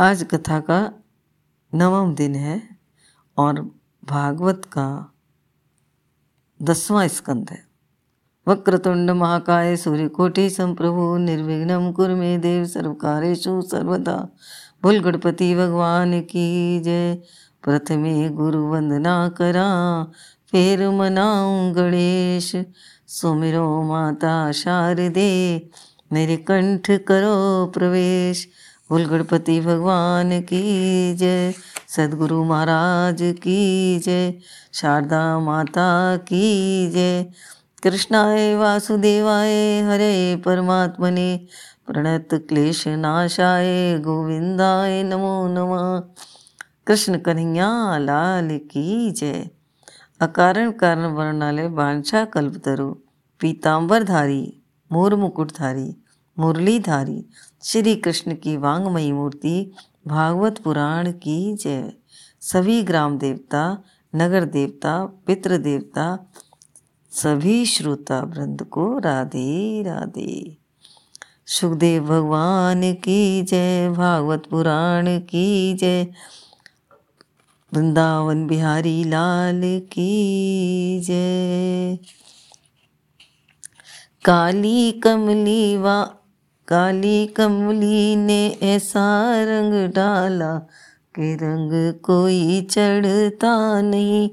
[0.00, 0.92] आज कथा का
[1.74, 2.62] नवम दिन है
[3.38, 3.60] और
[4.04, 5.14] भागवत का
[6.62, 7.64] दसवां स्कंद है।
[8.48, 14.28] वक्रतुंड महाकाय सूर्यकोटि संप्रभु, निर्विघ्न कुरु मे देव सर्वकारेषु सर्वदा।
[14.82, 17.14] भूल गणपति भगवान की जय।
[17.62, 20.04] प्रथमे गुरु वंदना करा,
[20.50, 22.56] फिर मनाऊं गणेश।
[23.06, 25.70] सुमिरो माता शारदे,
[26.12, 28.48] मेरे कंठ करो प्रवेश।
[28.90, 31.54] बोल, गणपति भगवान की जय,
[31.88, 34.34] सदगुरु महाराज की जय,
[34.72, 37.26] शारदा माता की जय,
[37.82, 41.46] कृष्णाय वासुदेवाय, हरे परमात्मने,
[41.86, 46.14] प्रणत क्लेश नाशाय, गोविंदाय नमो नमः,
[46.86, 49.50] कृष्ण कन्हैया लाल की जय।
[50.20, 52.94] अकारण कारण वर्णालय, बांछा कल्पतरु
[53.40, 56.02] पीताम्बरधारी मोर मुकुटधारी,
[56.38, 57.28] मुरलीधारी
[57.62, 59.72] श्री कृष्ण की वांगमयी मूर्ति
[60.06, 61.92] भागवत पुराण की जय।
[62.40, 63.82] सभी ग्राम देवता,
[64.16, 66.32] नगर देवता, पितृ देवता,
[67.10, 70.56] सभी श्रोता वृंद को राधे राधे।
[71.46, 76.04] सुखदेव भगवान की जय, भागवत पुराण की जय।
[77.74, 81.98] वृंदावन बिहारी लाल की जय।
[84.24, 86.16] काली, कमली वा
[86.68, 90.58] काली कमली ने ऐसा रंग डाला
[91.16, 94.28] कि रंग कोई चढ़ता नहीं।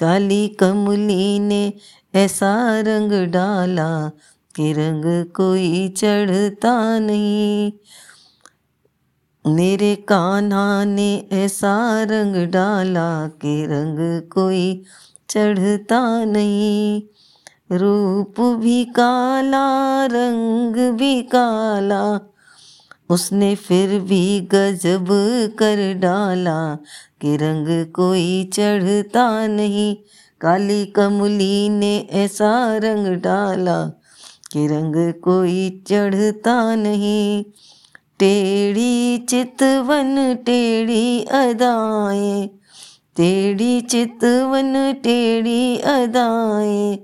[0.00, 1.72] काली कमली ने
[2.14, 4.10] ऐसा रंग डाला
[4.56, 7.72] कि रंग कोई चढ़ता नहीं।
[9.46, 14.84] मेरे कान्हा ने ऐसा रंग डाला कि रंग कोई
[15.30, 17.02] चढ़ता नहीं।
[17.72, 22.20] रूप भी काला, रंग भी काला।
[23.10, 25.06] उसने फिर भी गजब
[25.58, 26.74] कर डाला
[27.20, 29.96] कि रंग कोई चढ़ता नहीं।
[30.40, 33.84] काली कमली ने ऐसा रंग डाला
[34.52, 37.44] कि रंग कोई चढ़ता नहीं।
[38.18, 42.46] टेढ़ी चितवन, टेढ़ी अदाएँ,
[43.16, 46.98] टेढ़ी चितवन, टेढ़ी अदाएँ।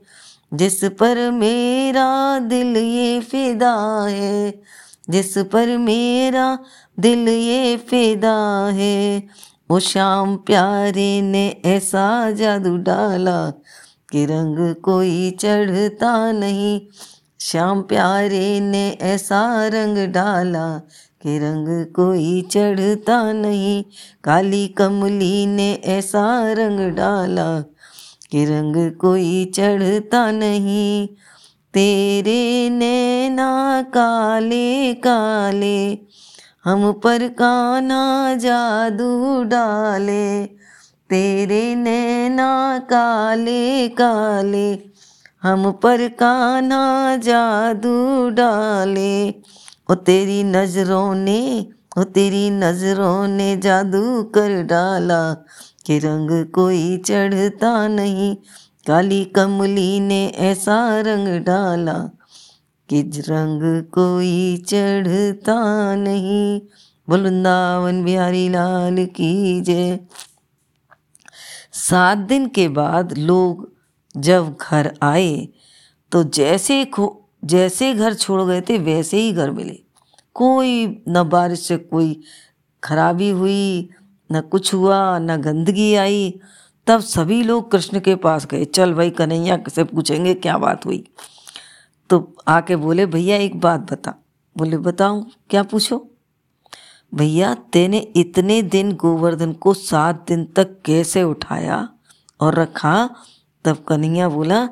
[0.54, 4.62] जिस पर मेरा दिल ये फिदा है,
[5.10, 6.58] जिस पर मेरा
[7.00, 9.28] दिल ये फिदा है,
[9.70, 13.50] वो शाम प्यारे ने ऐसा जादू डाला
[14.10, 16.80] कि रंग कोई चढ़ता नहीं।
[17.40, 20.78] श्याम प्यारे ने ऐसा रंग डाला
[21.22, 23.84] कि रंग कोई चढ़ता नहीं।
[24.24, 27.73] काली कमली ने ऐसा रंग डाला
[28.34, 31.08] कि रंग कोई चढ़ता नहीं।
[31.74, 35.98] तेरे नैना काले काले,
[36.64, 40.44] हम पर काना जादू डाले।
[41.10, 44.78] तेरे नैना काले काले,
[45.42, 49.34] हम पर काना जादू डाले।
[49.90, 51.66] ओ तेरी नज़रों ने,
[51.98, 55.44] ओ तेरी नज़रों ने जादू कर डाला।
[55.86, 58.36] कि रंग कोई चढ़ता नहीं।
[58.86, 61.98] काली कमली ने ऐसा रंग डाला
[62.88, 65.58] कि रंग कोई चढ़ता
[65.94, 66.60] नहीं।
[67.08, 69.98] वृंदावन बिहारी लाल की जय।
[71.72, 73.72] सात दिन के बाद लोग
[74.16, 75.48] जब घर आए
[76.12, 79.78] तो जैसे खो, जैसे घर छोड़ गए थे, वैसे ही घर मिले।
[80.34, 82.20] कोई न बारिश से कोई
[82.84, 83.90] खराबी हुई
[84.34, 86.40] न कुछ हुआ, न गंदगी आई।
[86.86, 91.08] तब सभी लोग कृष्ण के पास गए। चल भाई, कन्हैया से पूछेंगे क्या बात हुई।
[92.10, 94.14] तो आके बोले, भैया, एक बात बता।
[94.56, 96.10] बोले, बताऊँ, क्या पूछो?
[97.14, 101.88] भैया, तेने इतने दिन गोवर्धन को सात दिन तक कैसे उठाया
[102.40, 103.10] और रखा?
[103.64, 104.68] तब कन्हैया बोला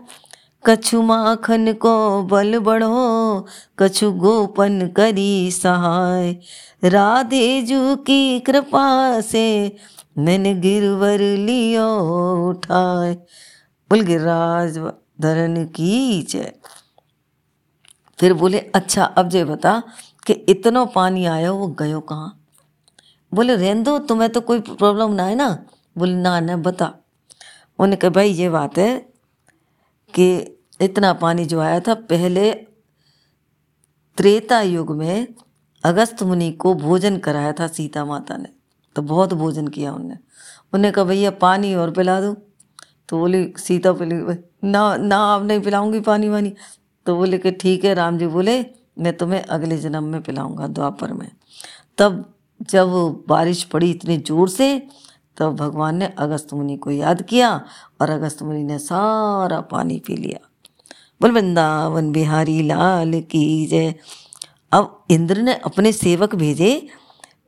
[0.66, 3.46] कछु माखन को बल बढ़ो,
[3.78, 6.36] कछु गोपन करी सहाय।
[6.84, 9.76] राधे जू की कृपा से
[10.18, 11.98] मैंने गिरवर लियो
[12.50, 13.14] उठाए
[13.90, 14.78] बोल गिरिराज
[15.20, 16.52] धरन की जय।
[18.20, 19.82] फिर बोले अच्छा अब जे बता
[20.26, 22.46] कि इतना पानी आया, वो गयो कहाँ?
[23.34, 25.66] बोले रहन दो तुम्हें तो कोई प्रॉब्लम ना है ना?
[25.98, 26.94] बोले, ना ना, बता।
[27.78, 29.11] उन्हें कहा, भाई, ये बात है
[30.14, 32.52] कि इतना पानी जो आया था, पहले
[34.16, 35.26] त्रेता युग में
[35.84, 38.48] अगस्त मुनि को भोजन कराया था सीता माता ने।
[38.96, 40.18] तो बहुत भोजन किया उनने।
[40.72, 42.36] उन्हें कहा, भैया, पानी और पिला दो।
[43.08, 46.54] तो बोले, सीता बोली, ना ना, अब नहीं पिलाऊँगी पानी वानी।
[47.06, 48.66] तो बोले कि, ठीक है, राम जी बोले,
[48.98, 51.30] मैं तुम्हें अगले जन्म में पिलाऊँगा, द्वापर में।
[51.98, 52.88] तब जब
[53.28, 54.86] बारिश पड़ी इतने ज़ोर से
[55.36, 57.64] तब भगवान ने अगस्त मुनि को याद किया
[58.00, 60.48] और अगस्त मुनि ने सारा पानी पी लिया।
[61.22, 63.94] बोल, वृंदावन बिहारी लाल की जय।
[64.72, 66.88] अब इंद्र ने अपने सेवक भेजे।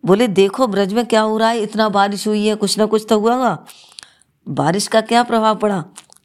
[0.06, 3.06] बोले, देखो ब्रज में क्या हो रहा है, इतना बारिश हुई है, कुछ ना कुछ
[3.08, 3.64] तो हुआ।
[4.48, 5.84] बारिश का क्या प्रभाव पड़ा?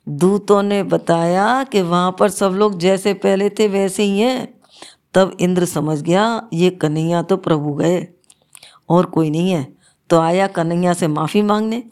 [0.09, 4.59] दूतों ने बताया कि वहाँ पर सब लोग जैसे पहले थे वैसे ही हैं।
[5.13, 8.07] तब इंद्र समझ गया, ये कन्हैया तो प्रभु गए,
[8.89, 9.78] और कोई नहीं है।
[10.09, 11.83] तो आया कन्हैया से माफ़ी मांगने।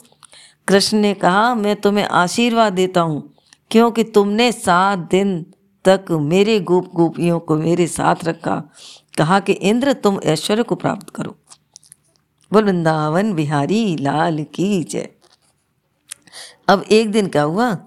[0.68, 3.34] कृष्ण ने कहा, मैं तुम्हें आशीर्वाद देता हूँ,
[3.72, 5.46] क्योंकि तुमने सात दिन
[5.86, 8.72] तक मेरे गोप गोपियों को मेरे साथ रखा।
[9.18, 11.36] कहा कि, इंद्र, तुम ऐश्वर्य को प्राप्त करो।
[12.54, 15.10] बोल, वृंदावन बिहारी लाल की जय।
[16.68, 17.78] अब एक दिन क्या हुआ?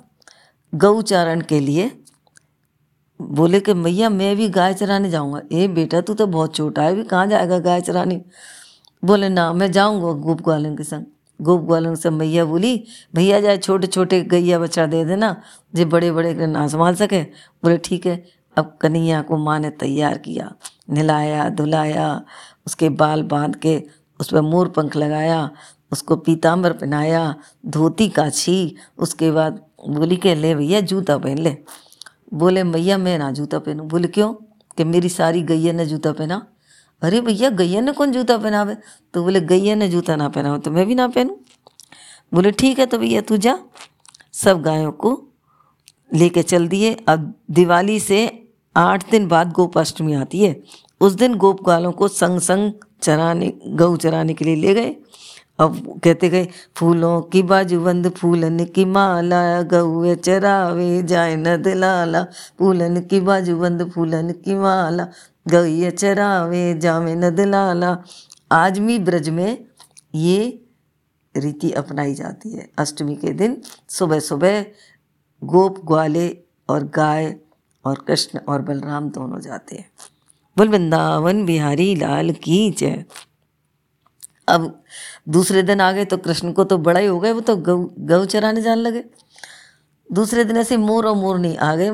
[0.74, 2.02] गौचारण के लिए
[3.22, 6.94] बोले कि, मैया, मैं भी गाय चराने जाऊँगा। ए, बेटा, तू तो बहुत छोटा है,
[6.94, 8.24] भी कहाँ जाएगा गाय चराने?
[9.04, 11.04] बोले, ना, मैं जाऊँगा गोप ग्वालन के संग।
[11.40, 15.42] गोप ग्वालन से मैया बोली, भैया, जाए छोटे छोटे गैया बच्चा दे देना,
[15.74, 17.22] जो बड़े बड़े ना संभाल सके।
[17.62, 18.24] बोले, ठीक है,
[18.56, 20.52] अब कन्हैया को माँ ने तैयार किया,
[20.90, 22.22] नहलाया, धुलाया,
[22.66, 23.82] उसके बाल बाँध के
[24.20, 25.50] उस पर मोर पंख लगाया,
[25.92, 27.34] उसको पीताम्बर पहनाया,
[27.66, 31.56] धोती काछी, उसके बाद बोली के, ले भैया, जूता पहन ले।
[32.34, 34.34] बोले भैया मैं ना जूता पहनूँ। बोले, क्यों?
[34.76, 36.46] कि मेरी सारी गैया ने जूता पहना
[37.02, 38.76] अरे भैया, गैया ने कौन जूता पहनावे?
[39.14, 41.40] तो बोले, गैया ने जूता ना पहना हो तो मैं भी ना पहनूँ?
[42.34, 43.58] बोले, ठीक है तो भैया, तू जा।
[44.32, 45.28] सब गायों को
[46.14, 50.62] लेके चल दिए। अब दिवाली से आठ दिन बाद गोपाष्टमी आती है।
[51.00, 52.72] उस दिन गोप गालों को संग संग
[53.02, 54.96] चराने, गऊ चराने के लिए ले गए।
[55.60, 62.22] अब कहते गए, फूलों की बाजूबंद फूलन की माला गऊ चरावे जाए नद लाला,
[62.58, 65.06] फूलन की बाजूबंद फूलन की माला
[65.48, 67.96] गई चरावे जावे नद लाला।
[68.52, 69.64] आज भी ब्रज में
[70.14, 70.66] ये
[71.36, 74.64] रीति अपनाई जाती है। अष्टमी के दिन सुबह सुबह
[75.44, 77.36] गोप, ग्वाले और गाय
[77.84, 79.90] और कृष्ण और बलराम दोनों जाते हैं।
[80.58, 83.04] बोल वृंदावन बिहारी लाल की जय।
[84.50, 84.82] अब
[85.28, 87.76] दूसरे दिन आ गए तो कृष्ण को तो बड़ा ही हो गए, वो तो गौ
[87.98, 89.04] गौ चराने जाने लगे।
[90.12, 91.88] दूसरे दिन ऐसे मोर और मोरनी आ गए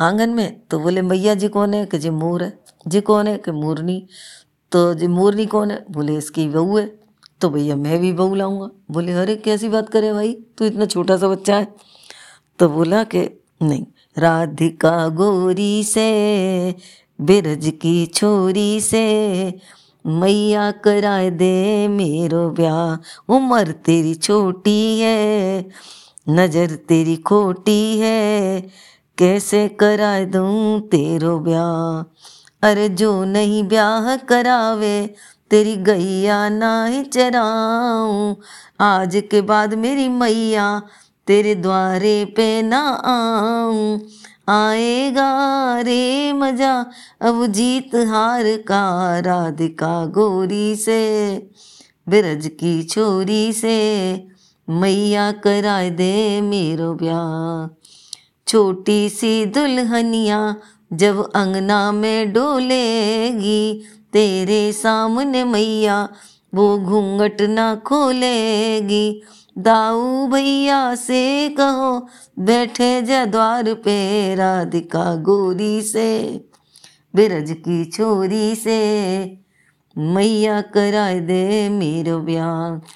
[0.00, 1.86] आँगन में। तो बोले, मैया जी कौन है?
[1.86, 2.58] कि जी मोर है।
[2.88, 3.38] जी कौन है?
[3.38, 4.06] कि मोरनी।
[4.72, 5.84] तो जी मोरनी कौन है?
[5.90, 7.00] बोले, इसकी बहू है।
[7.40, 10.38] तो भैया, मैं भी बहू लाऊँगा। बोले, अरे, कैसी बात करे भाई?
[10.58, 11.76] तू इतना छोटा सा बच्चा है।
[12.58, 13.86] तो बोला कि, नहीं,
[14.18, 16.74] राधिका गोरी से,
[17.20, 19.54] बिरज की छोरी से
[20.08, 25.68] मैया कराए दे मेरो ब्याह। उम्र तेरी छोटी है,
[26.28, 28.60] नज़र तेरी खोटी है।
[29.18, 32.02] कैसे कराए दूँ तेरो ब्याह?
[32.62, 35.14] अरे जो नहीं ब्याह करावे,
[35.50, 38.36] तेरी गैया ना ही चराऊँ।
[38.80, 40.82] आज के बाद मेरी मैया
[41.26, 44.00] तेरे द्वारे पे ना आऊँ।
[44.48, 46.86] आएगा रे मज़ा।
[47.20, 51.02] अब जीत हार का राधिका गोरी से,
[52.08, 53.78] बिरज की छोरी से,
[54.70, 57.68] मैया कराए दे मेरो ब्याह।
[58.46, 60.56] छोटी सी दुल्हनिया
[60.92, 66.08] जब अंगना में डोलेगी, तेरे सामने मैया
[66.54, 69.22] वो घूंघट ना खोलेगी।
[69.58, 76.40] दाऊ भैया से कहो, बैठे जा द्वार पे राधिका गोरी से,
[77.14, 78.78] बिरज की छोरी से,
[79.98, 82.90] मैया करा दे मेरो ब्याह।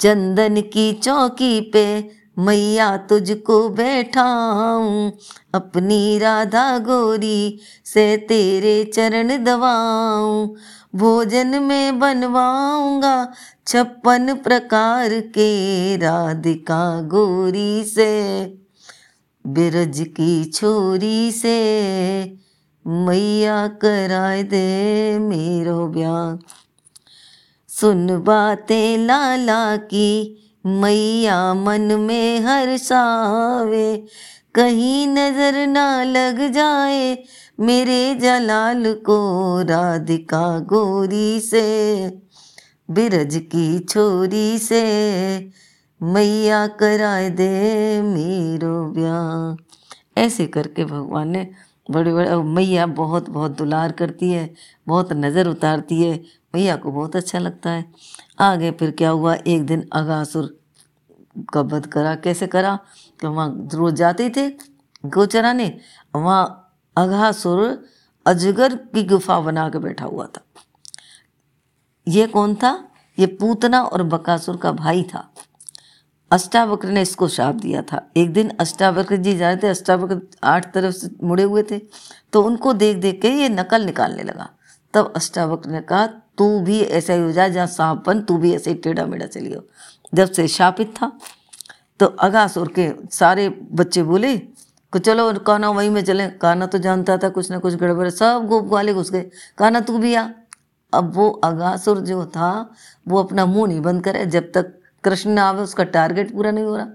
[0.00, 5.10] चंदन की चौकी पे मैया तुझको बैठाऊं,
[5.54, 10.48] अपनी राधा गोरी से तेरे चरण दबाऊं,
[10.94, 13.32] भोजन में बनवाऊँगा
[13.66, 18.44] छप्पन प्रकार के राधिका गोरी से,
[19.46, 21.58] बिरज की छोरी से।
[22.86, 26.52] मैया कराए दे मेरो ब्याह।
[27.68, 33.96] सुन बातें लाला की मैया मन में हर्षावे
[34.54, 37.16] कहीं नज़र ना लग जाए,
[37.60, 41.62] मेरे जलाल को राधिका गोरी से,
[42.88, 44.82] बिरज की छोरी से,
[46.00, 47.50] मैया कराए दे
[48.02, 51.48] मेरो ब्याह। ऐसे करके भगवान ने
[51.90, 54.48] बड़े बड़े मैया बहुत बहुत दुलार करती है,
[54.86, 56.20] बहुत नज़र उतारती है,
[56.54, 57.84] मैया को बहुत अच्छा लगता है।
[58.38, 59.34] आगे फिर क्या हुआ?
[59.34, 60.60] एक दिन अगासुर
[61.52, 62.78] का वध करा। कैसे करा?
[63.20, 64.50] कि वहाँ रोज जाते थे
[65.06, 65.78] गोचराने।
[66.16, 67.84] वहाँ अघासुर
[68.26, 70.40] अजगर की गुफा बना के बैठा हुआ था।
[72.08, 72.88] ये कौन था?
[73.18, 75.34] ये पूतना और बकासुर का भाई था।
[76.30, 80.74] अष्टावक्र ने इसको शाप दिया था। एक दिन अष्टावक्र जी जा रहे थे। अष्टावक्र आठ
[80.74, 81.78] तरफ़ से मुड़े हुए थे।
[82.32, 84.48] तो उनको देख देख के ये नकल निकालने लगा।
[84.94, 86.08] तब अष्टावक्र ने कहा
[86.38, 89.26] तू भी ऐसा ही हो जाए जहाँ सांप बन, तू भी ऐसे ही टेढ़ा मेढ़ा
[89.26, 89.66] चलियो
[90.14, 91.12] जब से शापित था
[92.00, 94.36] तो अगासुर के सारे बच्चे बोले
[94.92, 98.46] कि चलो काना वहीं में चले। काना तो जानता था कुछ ना कुछ गड़बड़, सब
[98.46, 100.28] गोप वाले घुस गए। काना तू भी आ।
[100.94, 102.74] अब वो अगासुर जो था,
[103.08, 104.74] वो अपना मुँह नहीं बंद करे। जब तक
[105.04, 106.86] कृष्ण ना आवे, उसका टारगेट पूरा नहीं हो रहा।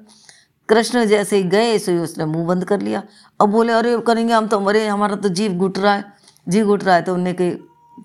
[0.69, 3.03] कृष्ण जैसे ही गए सो ही उसने मुँह बंद कर लिया।
[3.41, 6.05] अब बोले, अरे, करेंगे हम तो मरे हमारा तो जीव घुट रहा है।
[6.49, 7.51] जीव घुट रहा है तो उन्हें कही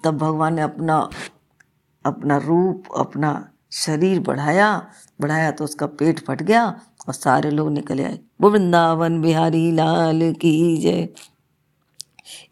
[0.04, 1.08] तब भगवान ने अपना
[2.04, 4.70] अपना रूप, अपना शरीर बढ़ाया।
[5.20, 6.64] बढ़ाया तो उसका पेट फट गया
[7.08, 11.08] और सारे लोग निकले आए। वो वृंदावन बिहारी लाल की जय।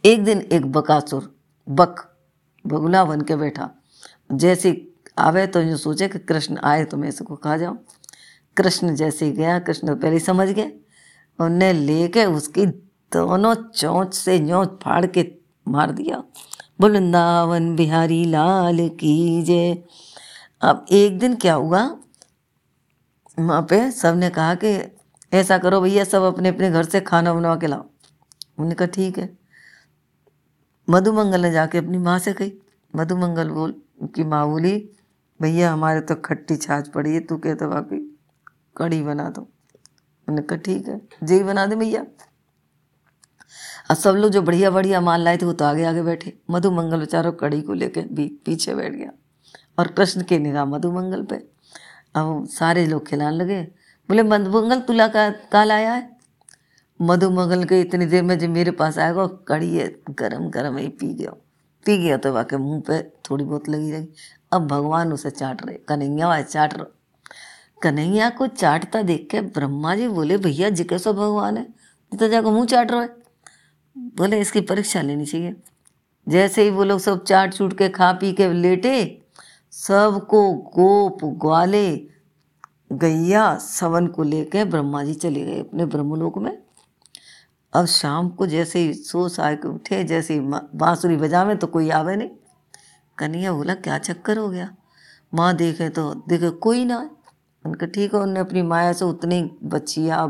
[0.05, 1.35] एक दिन एक बकासुर,
[1.69, 2.07] बक
[2.65, 3.71] बगुला बन के बैठा।
[4.33, 4.71] जैसे
[5.19, 7.79] आवे तो यूँ सोचे कि कृष्ण आए तो मैं इसको खा जाऊँ।
[8.57, 10.73] कृष्ण जैसे गया, कृष्ण पहले समझ गए।
[11.39, 12.67] उनने लेके उसकी
[13.13, 15.27] दोनों चोंच से न्योच फाड़ के
[15.69, 16.23] मार दिया।
[16.81, 19.83] वृंदावन बिहारी लाल की जय।
[20.63, 21.97] अब एक दिन क्या हुआ?
[23.39, 24.97] वहाँ पे सबने कहा कि
[25.33, 29.19] ऐसा करो भैया, सब अपने अपने घर से खाना बनवा के लाओ। उन्होंने कहा, ठीक
[29.19, 29.39] है।
[30.91, 32.53] मधुमंगल ने जाके अपनी माँ से कही।
[32.97, 34.91] मधुमंगल बोल की माँ बोली
[35.43, 38.19] भैया, हमारे तो खट्टी छाछ पड़ी है, तू कहते बाकी
[38.77, 39.49] कड़ी बना दो।
[40.29, 42.07] मैंने कहा, ठीक है, जी बना दे भैया।
[43.91, 46.99] और सब लोग जो बढ़िया बढ़िया माल लाए थे वो तो आगे आगे बैठे। मधुमंगल
[46.99, 49.11] बेचारों कड़ी को लेके भी पीछे बैठ गया।
[49.79, 51.37] और कृष्ण की निगाह मधुमंगल पे।
[52.15, 53.63] अब सारे लोग खिलाने लगे।
[54.09, 56.17] बोले, मधुमंगल तुला का काल आया है?
[57.03, 61.15] मधुमंगल के इतनी देर में जब मेरे पास आएगा कड़ी है गरम गरम ही पी
[61.15, 61.31] गया।
[61.87, 64.09] पी गया तो वाकई मुँह पे थोड़ी बहुत लगी रही।
[64.53, 66.85] अब भगवान उसे चाट रहे। कन्हैया वाले चाट रहे।
[67.83, 71.75] कन्हैया को चाटता देख के ब्रह्मा जी बोले, भैया, जी कैसा भगवान है?
[72.19, 73.20] तो जाकर मुँह चाट रहे
[73.97, 75.55] बोले, इसकी परीक्षा लेनी चाहिए।
[76.27, 79.23] जैसे ही वो लोग सब चाट चूट के खा पी के लेटे,
[79.73, 81.97] सबको गोप ग्वाले,
[82.93, 86.57] गैया, सवन को लेके ब्रह्मा जी चले गए अपने ब्रह्मलोक में।
[87.73, 91.91] अब शाम को जैसे ही सो सा के उठे, जैसे ही बांसुरी बजावे तो कोई
[91.91, 92.29] आवे नहीं।
[93.19, 94.71] कन्हैया बोला, क्या चक्कर हो गया?
[95.35, 96.99] माँ देखे तो देखे कोई ना
[97.65, 100.27] उनका ठीक है, उनने अपनी माया से उतनी बच्चिया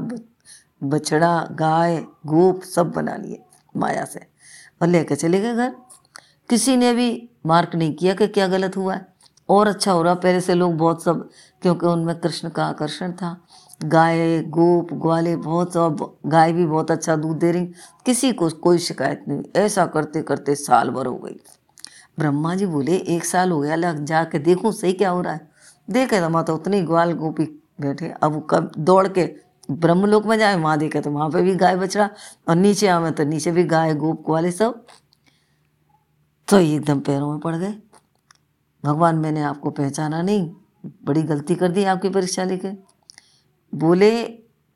[0.82, 3.42] बछड़ा, गाय, गोप सब बना लिए।
[3.76, 4.20] माया से
[4.82, 5.74] और लेके चले गए घर।
[6.50, 9.06] किसी ने भी मार्क नहीं किया कि क्या गलत हुआ है।
[9.48, 11.30] और अच्छा हो रहा, पहले से लोग बहुत सब,
[11.62, 13.44] क्योंकि उनमें कृष्ण का आकर्षण था।
[13.84, 17.66] गाय, गोप, ग्वाले, बहुत सब, गाय भी बहुत अच्छा दूध दे रही।
[18.06, 21.40] किसी को कोई शिकायत नहीं। ऐसा करते करते साल भर हो गई।
[22.18, 25.50] ब्रह्मा जी बोले, एक साल हो गया, लग जाके देखूँ सही क्या हो रहा है।
[25.90, 27.44] देखे तो माता उतनी ग्वाल गोपी
[27.80, 31.76] बैठे। अब कब दौड़ के ब्रह्मलोक में जाए, वहाँ देखे तो वहाँ पे भी गाय
[31.76, 32.10] बछड़ा
[32.48, 34.86] और नीचे आवे तो नीचे भी गाय, गोप, ग्वाले सब।
[36.48, 37.74] तो एकदम पैरों में पड़ गए।
[38.84, 40.50] भगवान, मैंने आपको पहचाना नहीं।
[41.04, 42.68] बड़ी गलती कर दी आपकी परीक्षा लेके।
[43.76, 44.24] बोले,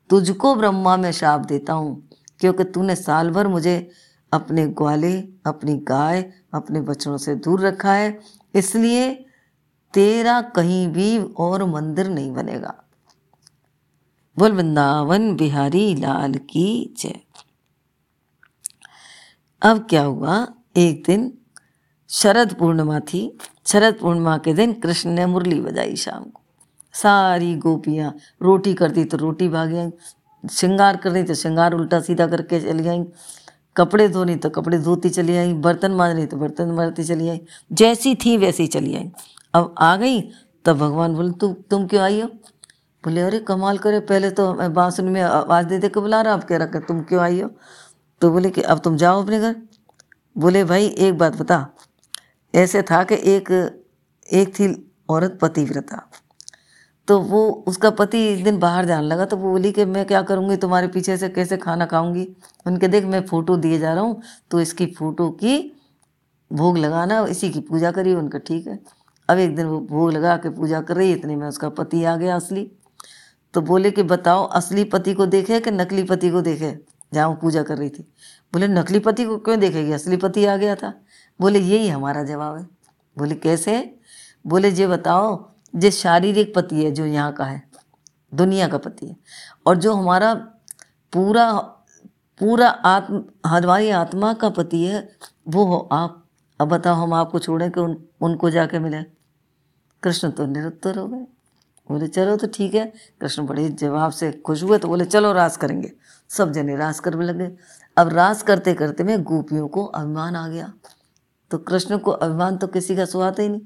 [0.09, 3.91] तुझको ब्रह्मा में शाप देता हूँ, क्योंकि तूने साल भर मुझे
[4.33, 5.13] अपने ग्वाले,
[5.45, 8.19] अपनी गाय, अपने बच्चों से दूर रखा है।
[8.55, 9.25] इसलिए
[9.93, 12.84] तेरा कहीं भी और मंदिर नहीं बनेगा।
[14.37, 17.19] बोल वृंदावन बिहारी लाल की जय।
[19.61, 20.47] अब क्या हुआ?
[20.77, 21.37] एक दिन
[22.09, 26.41] शरद पूर्णिमा थी। शरद पूर्णिमा के दिन कृष्ण ने मुरली बजाई शाम को।
[26.93, 29.89] सारी गोपियाँ रोटी करती तो रोटी भाग आई।
[30.51, 33.03] श्रृंगार कर रही तो श्रृंगार उल्टा सीधा करके चली आई।
[33.77, 37.41] कपड़े धोनी तो कपड़े धोती चली आई। बर्तन मांज रही तो बर्तन मारती चली आई।
[37.71, 39.11] जैसी थी वैसी चली आई।
[39.53, 40.21] अब आ गई?
[40.65, 42.29] तब भगवान बोले, तू, तुम क्यों आई हो?
[43.05, 46.33] बोले, अरे, कमाल करे, पहले तो मैं बांसुरी में आवाज़ दे दे के बुला रहा
[46.33, 47.49] आप कह रखा तुम क्यों आई हो?
[48.21, 49.55] तो बोले कि, अब तुम जाओ अपने घर।
[50.37, 51.67] बोले, भाई, एक बात बता।
[52.53, 53.51] ऐसे था कि एक
[54.33, 56.01] एक थी औरत पतिव्रता
[57.07, 60.21] तो वो, उसका पति एक दिन बाहर जाने लगा तो वो बोली कि, मैं क्या
[60.21, 60.57] करूँगी?
[60.57, 62.27] तुम्हारे पीछे से कैसे खाना खाऊँगी?
[62.67, 64.21] उनके, देख, मैं फ़ोटो दिए जा रहा हूँ
[64.51, 65.57] तो इसकी फ़ोटो की
[66.53, 68.79] भोग लगाना, इसी की पूजा करिए उनका, ठीक है?
[69.29, 72.15] अब एक दिन वो भोग लगा के पूजा कर रही इतने में उसका पति आ
[72.17, 72.71] गया असली।
[73.55, 76.79] तो बोले कि बताओ, असली पति को देखे कि नकली पति को देखे?
[77.13, 78.13] जहाँ वो पूजा कर रही थी।
[78.53, 79.91] बोले, नकली पति को क्यों देखेगी?
[79.91, 80.93] असली पति आ गया था।
[81.41, 82.63] बोले, यही हमारा जवाब है।
[83.17, 83.99] बोले, कैसे?
[84.47, 87.69] बोले ये बताओ, जो शारीरिक पति है, जो यहाँ का है,
[88.33, 89.17] दुनिया का पति है,
[89.65, 90.33] और जो हमारा
[91.13, 91.51] पूरा
[92.39, 95.09] पूरा आत्म, हमारी आत्मा का पति है,
[95.47, 96.25] वो हो आप।
[96.61, 99.03] अब बताओ, हम आपको छोड़ें कि उन, उनको जाके मिले।
[100.03, 101.34] कृष्ण तो निरुत्तर हो गए।
[101.91, 105.57] बोले, चलो तो ठीक है। कृष्ण बड़े जवाब से खुश हुए तो बोले, चलो रास
[105.57, 105.91] करेंगे।
[106.29, 107.51] सब जने रास करने लगे।
[107.97, 110.73] अब रास करते करते में गोपियों को अभिमान आ गया।
[111.51, 113.61] तो कृष्ण को अभिमान तो किसी का सुहाता ही नहीं।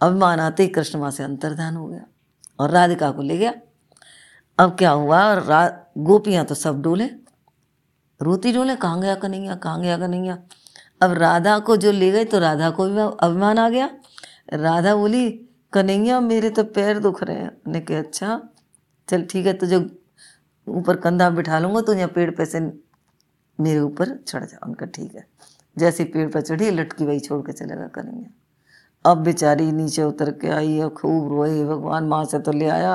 [0.00, 2.04] अभिमान आते ही कृष्ण वहाँ से अंतर्धान हो गया
[2.60, 3.54] और राधिका को ले गया।
[4.58, 7.10] अब क्या हुआ, रा, गोपियाँ तो सब डोले।
[8.22, 10.38] रोती डोले, कहाँ गया कन्हैया, कहाँ गया कन्हैया?
[11.02, 13.90] अब राधा को जो ले गए तो राधा को भी अभिमान आ गया।
[14.52, 18.40] राधा बोली कन्हैया मेरे तो पैर दुख रहे हैं। ने कहा अच्छा
[19.08, 19.76] चल ठीक है, तुझे
[20.66, 22.60] ऊपर कंधा बिठा लूँगा तो यहाँ पेड़ पे से
[23.58, 25.26] मेरे ऊपर चढ़ जाओ उनका ठीक है।
[25.76, 28.28] जैसे पेड़ पर चढ़ी, लटकी वही छोड़ के चलेगा कन्हैया।
[29.04, 32.94] अब बेचारी नीचे उतर के आई है, खूब रोए भगवान माँ से तो ले आया,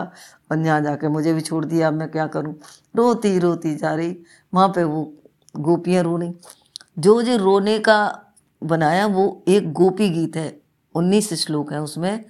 [0.52, 2.54] और यहाँ जाके मुझे भी छोड़ दिया, अब मैं क्या करूँ?
[2.96, 4.16] रोती रोती जा रही,
[4.54, 5.04] वहाँ पे वो
[5.56, 6.34] गोपियाँ रो रही।
[7.00, 7.98] जो जो रोने का
[8.62, 10.60] बनाया, वो एक गोपी गीत है,
[10.96, 12.26] उन्नीस श्लोक है उसमें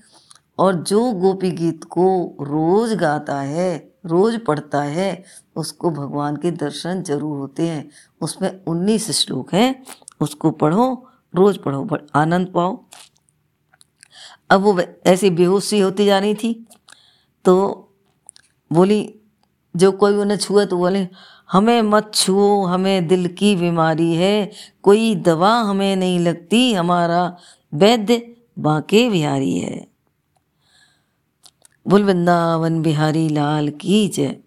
[0.57, 2.07] और जो गोपी गीत को
[2.41, 5.23] रोज गाता है, रोज पढ़ता है,
[5.55, 7.89] उसको भगवान के दर्शन ज़रूर होते हैं।
[8.21, 9.83] उसमें उन्नीस श्लोक हैं,
[10.21, 12.77] उसको पढ़ो, रोज पढ़ो आनंद पाओ।
[14.49, 16.53] अब वो ऐसी बेहोशी होती जा रही थी
[17.45, 17.53] तो
[18.71, 19.13] बोली,
[19.75, 21.07] जो कोई उन्हें छुए तो बोले,
[21.49, 24.51] हमें मत छुओ, हमें दिल की बीमारी है,
[24.83, 27.37] कोई दवा हमें नहीं लगती, हमारा
[27.73, 29.85] वैद्य बांके बिहारी है।
[31.87, 34.37] बुल वृंदावन बिहारी लाल की जय।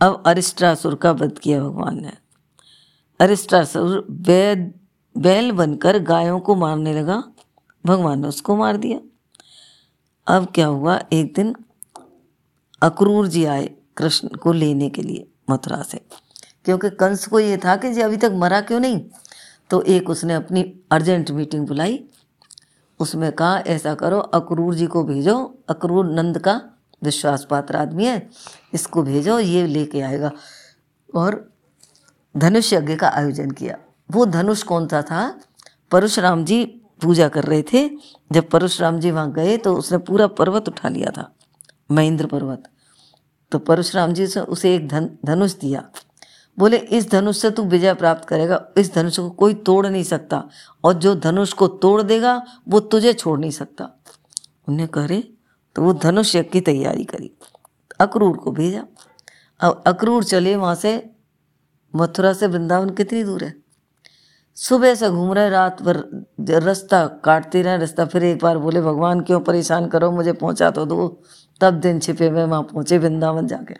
[0.00, 2.12] अब अरिष्टासुर का वध किया भगवान ने।
[3.20, 4.80] अरिष्टासुर वैद
[5.18, 7.24] बैल बनकर गायों को मारने लगा।
[7.86, 9.00] भगवान ने उसको मार दिया।
[10.26, 11.00] अब क्या हुआ?
[11.12, 11.54] एक दिन
[12.82, 15.98] अक्रूर जी आए कृष्ण को लेने के लिए मथुरा से।
[16.64, 19.04] क्योंकि कंस को ये था कि जी अभी तक मरा क्यों नहीं?
[19.70, 22.04] तो एक उसने अपनी अर्जेंट मीटिंग बुलाई।
[23.00, 26.62] उसमें कहा, ऐसा करो, अक्रूर जी को भेजो। अक्रूर नंद का
[27.02, 28.28] विश्वास पात्र आदमी है,
[28.74, 30.30] इसको भेजो, ये लेके आएगा।
[31.14, 31.52] और
[32.36, 33.76] धनुष यज्ञ का आयोजन किया।
[34.10, 35.40] वो धनुष कौन सा था?
[35.90, 36.64] परशुराम जी
[37.02, 37.88] पूजा कर रहे थे।
[38.32, 41.32] जब परशुराम जी वहाँ गए तो उसने पूरा पर्वत उठा लिया था,
[41.90, 42.68] महेंद्र पर्वत।
[43.52, 45.88] तो परशुराम जी से उसे एक धन, धनुष दिया।
[46.58, 50.42] बोले, इस धनुष से तू विजय प्राप्त करेगा, इस धनुष को कोई तोड़ नहीं सकता।
[50.84, 53.90] और जो धनुष को तोड़ देगा, वो तुझे छोड़ नहीं सकता।
[54.68, 55.32] उन्हें करे
[55.74, 57.30] तो वो धनुष यज्ञ की तैयारी करी।
[58.00, 58.84] अक्रूर को भेजा।
[59.60, 61.10] अब अक्रूर चले वहाँ से।
[61.96, 63.54] मथुरा से वृंदावन कितनी दूर है?
[64.54, 65.96] सुबह से घूम रहे, रात भर
[66.40, 70.10] रास्ता काटते रहे, रास्ता फिर एक बार बोले, भगवान, क्यों परेशान करो?
[70.10, 71.22] मुझे पहुँचा तो दो।
[71.60, 73.74] तब दिन छिपे, में वहाँ पहुँचे वृंदावन जाके।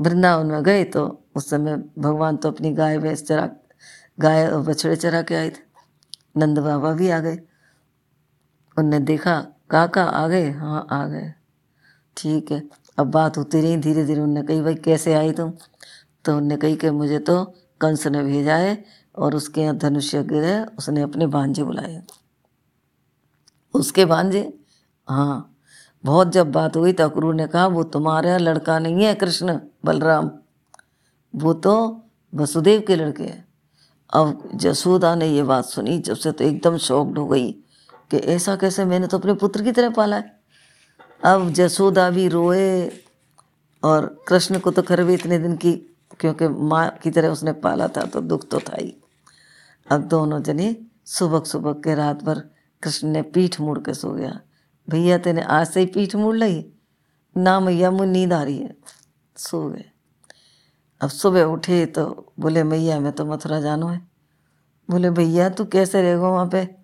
[0.00, 3.50] वृंदावन में गए तो उस समय भगवान तो अपनी गाय भैंस चरा,
[4.20, 5.70] गाय बछड़े चरा के आए थे।
[6.36, 7.38] नंद बाबा भी आ गए।
[8.76, 10.50] उनने देखा काका आ गए?
[10.50, 11.34] हाँ आ गए।
[12.16, 15.52] ठीक है। अब बात होती रही धीरे धीरे उनने कही, भाई, कैसे आई तुम?
[16.24, 17.44] तो उनने कही कि, मुझे तो
[17.80, 18.84] कंस ने भेजा है
[19.18, 22.02] और उसके यहाँ धनुष्य गिर उसने अपने भांजे बुलाए
[23.74, 24.58] उसके भांजे?
[25.08, 25.56] हाँ।
[26.04, 30.30] बहुत जब बात हुई तो अक्रूर ने कहा, वो तुम्हारा लड़का नहीं है, कृष्ण बलराम।
[31.36, 32.02] वो तो
[32.34, 33.48] वसुदेव के लड़के हैं।
[34.14, 37.59] अब जसोदा ने ये बात सुनी, जब से तो एकदम शॉक्ड हो गई।
[38.10, 40.38] कि ऐसा कैसे मैंने तो अपने पुत्र की तरह पाला है।
[41.24, 42.88] अब जसोदा भी रोए
[43.82, 45.72] और कृष्ण को तो खर भी इतने दिन की,
[46.20, 48.96] क्योंकि माँ की तरह उसने पाला था तो दुख तो था ही।
[49.90, 52.38] अब दोनों जने सुबह सुबह के रात भर
[52.82, 54.40] कृष्ण ने पीठ मुड़ के सो गया।
[54.90, 56.72] भैया, तेने आज से ही पीठ मुड़ ली
[57.36, 58.76] ना मैया, मुझे नींद आ रही है।
[59.36, 59.84] सो गए।
[61.00, 64.00] अब सुबह उठे तो बोले, मैया, मैं तो मथुरा जानो है।
[64.90, 66.79] बोले, भैया, तू कैसे रहेगा वहाँ पे?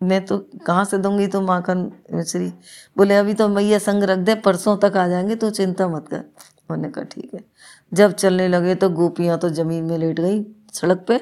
[0.00, 2.48] मैं तो कहाँ से दूँगी तो माखन मिश्री?
[2.96, 6.16] बोले अभी तो मैया संग रख दे परसों तक आ जाएँगे तो चिंता मत कर।
[6.16, 7.44] उन्होंने कहा ठीक है।
[7.92, 11.20] जब चलने लगे तो गोपियाँ तो ज़मीन में लेट गई सड़क पे।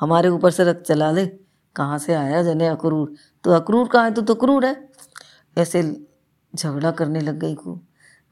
[0.00, 1.26] हमारे ऊपर से रख चला ले
[1.76, 3.14] कहाँ से आया जने अक्रूर?
[3.44, 4.14] तो अक्रूर कहाँ है?
[4.14, 4.88] तो, तो अक्रूर है।
[5.56, 5.82] ऐसे
[6.54, 7.80] झगड़ा करने लग गई को।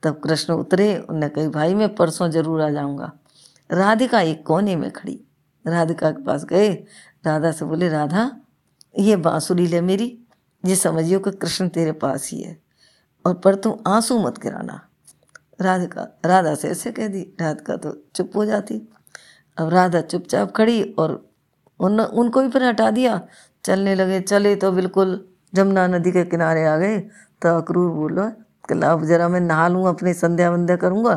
[0.02, 3.12] तब कृष्ण उतरे उन्होंने कही भाई मैं परसों ज़रूर आ जाऊँगा।
[3.70, 5.20] राधिका एक कोने में खड़ी।
[5.64, 6.68] राधिका के पास गए।
[7.26, 8.30] राधा से बोले राधा
[8.98, 10.18] ये बांसुरी ले मेरी,
[10.66, 12.58] ये समझियो कि कृष्ण तेरे पास ही है।
[13.26, 14.88] और पर तुम आँसू मत गिराना।
[15.60, 18.88] राधिका, राधा से ऐसे कह दी, राधिका तो चुप हो जाती।
[19.58, 21.30] अब राधा चुपचाप खड़ी और
[21.80, 23.20] उन उनको भी फिर हटा दिया।
[23.64, 26.98] चलने लगे, चले तो बिल्कुल जमुना नदी के किनारे आ गए।
[27.42, 28.30] तो अक्रूर बोलो,
[28.68, 31.14] कि अब जरा मैं नहा लूँ, अपनी संध्या वंध्या करूँगा।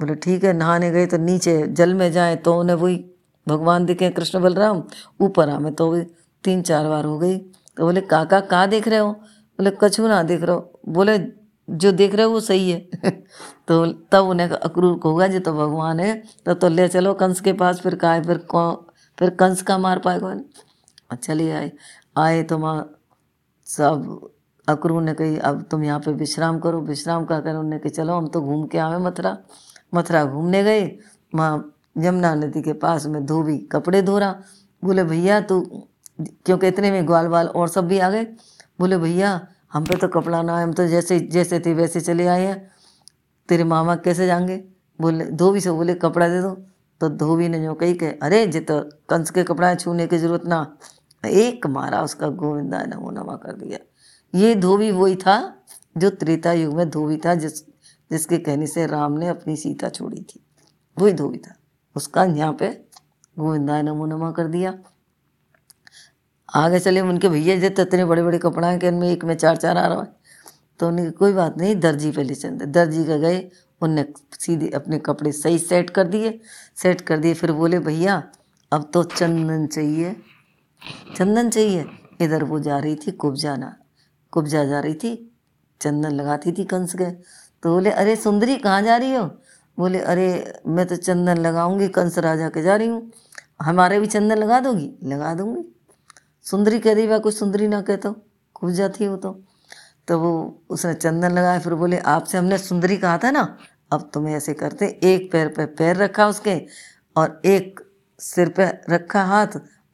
[0.00, 3.04] बोले, ठीक है, नहाने गए तो नीचे जल में जाए तो उन्हें वही
[3.48, 4.82] भगवान दिखे, कृष्ण बलराम,
[5.20, 5.90] ऊपर आ मैं तो
[6.44, 9.12] तीन चार बार हो गई। तो बोले, काका, कहाँ देख रहे हो?
[9.12, 11.18] बोले, कछु ना देख रहे हो। बोले,
[11.70, 12.88] जो देख रहे हो वो सही है।
[13.68, 17.40] तो तब उन्हें अक्रूर को होगा जो तो भगवान है। तब तो ले चलो कंस
[17.40, 18.76] के पास, फिर कहा, फिर कौन,
[19.18, 20.40] फिर कंस का मार पाएगा?
[21.16, 21.72] चलिए आए।
[22.16, 22.98] आए तो माँ,
[23.64, 24.28] सब
[24.68, 28.14] अक्रूर ने कही, अब तुम यहाँ पे विश्राम करो। विश्राम का कर उन्होंने कही, चलो,
[28.14, 29.38] हम तो घूम के आवे मथुरा।
[29.94, 30.98] मथुरा घूमने गए।
[31.34, 34.36] माँ, यमुना नदी के पास में धोबी कपड़े धो रहा।
[34.84, 35.86] बोले, भैया, तू
[36.20, 38.24] क्योंकि इतने में ग्वाल वाल और सब भी आ गए।
[38.80, 42.44] बोले, भैया, हम पे तो कपड़ा ना हम तो जैसे जैसे थे वैसे चले आए
[42.46, 42.70] हैं।
[43.48, 44.64] तेरे मामा कैसे जाएँगे?
[45.00, 46.66] बोले, धोबी से। बोले, कपड़ा दे दो।
[47.00, 50.44] तो धोबी ने जो कही के, अरे जे तो कंस के कपड़ा छूने की ज़रूरत
[50.44, 50.76] ना।
[51.26, 53.78] एक मारा उसका गोविंदा नमो नमा कर दिया।
[54.34, 55.64] ये धोबी वही था,
[55.98, 57.66] जो त्रेता युग में धोबी था, जिस,
[58.10, 60.46] जिसके कहने से राम ने अपनी सीता छोड़ी थी।
[60.98, 61.54] वही धोबी था।
[61.96, 62.84] उसका यहाँ पे
[63.38, 64.78] गोविंदा नमो नमा कर दिया।
[66.54, 69.56] आगे चले उनके भैया जब इतने बड़े बड़े कपड़ा हैं कि इनमें एक में चार
[69.56, 70.16] चार आ रहा है।
[70.80, 74.04] तो उन्हें कोई बात नहीं, दर्जी पे ले चलते दर्जी का गए, उनने
[74.40, 76.40] सीधे अपने कपड़े सही सेट कर दिए,
[76.76, 78.22] सेट कर दिए, फिर बोले, भैया,
[78.72, 80.16] अब तो चंदन चाहिए
[81.16, 81.84] चंदन चाहिए।
[82.20, 83.76] इधर वो जा रही थी कुब्जा ना
[84.30, 85.36] कुब्जा जा रही थी,
[85.80, 87.10] चंदन लगाती थी कंस के।
[87.62, 89.24] तो बोले, अरे सुंदरी, कहाँ जा रही हो?
[89.78, 93.10] बोले, अरे, मैं तो चंदन लगाऊँगी, कंस राजा के जा रही हूँ।
[93.62, 94.98] हमारे भी चंदन लगा दोगी?
[95.04, 95.73] लगा दूँगी।
[96.44, 98.70] सुंदरी कह दी कुछ सुंदरी ना कहते तो?
[98.70, 99.44] जाती वो तो।
[100.08, 103.58] तो वो उसने चंदन लगाया, फिर बोले, आपसे हमने सुंदरी कहा था ना,
[103.92, 106.66] अब तुम्हें ऐसे करते, एक पैर पे पैर रखा उसके
[107.16, 107.80] और एक
[108.18, 109.46] सिर पे रखा हाथ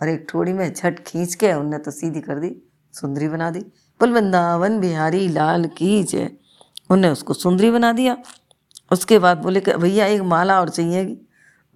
[0.03, 3.61] और एक ठोड़ी में झट खींच के उनने तो सीधी कर दी, सुंदरी बना दी।
[3.61, 6.31] बोल, वृंदावन बिहारी लाल की जय।
[6.91, 8.17] उनने उसको सुंदरी बना दिया।
[8.93, 11.19] उसके बाद बोले भैया, एक माला और चाहिएगी।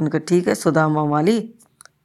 [0.01, 1.55] उनका, ठीक है, सुदामा माली।